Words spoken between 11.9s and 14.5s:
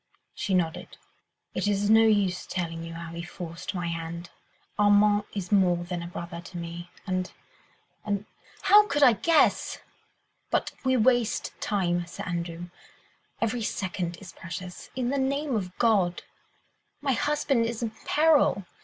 Sir Andrew... every second is